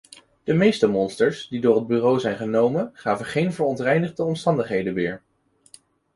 [0.43, 5.21] De meeste monsters die door het bureau zijn genomen gaven geen verontreinigde omstandigheden weer.